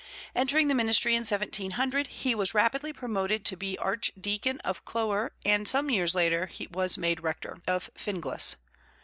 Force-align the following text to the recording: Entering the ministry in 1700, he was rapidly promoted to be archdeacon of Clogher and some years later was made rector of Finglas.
Entering 0.35 0.67
the 0.67 0.73
ministry 0.73 1.13
in 1.13 1.19
1700, 1.19 2.07
he 2.07 2.33
was 2.33 2.55
rapidly 2.55 2.91
promoted 2.91 3.45
to 3.45 3.55
be 3.55 3.77
archdeacon 3.77 4.57
of 4.61 4.83
Clogher 4.83 5.29
and 5.45 5.67
some 5.67 5.91
years 5.91 6.15
later 6.15 6.49
was 6.71 6.97
made 6.97 7.21
rector 7.21 7.59
of 7.67 7.91
Finglas. 7.93 8.55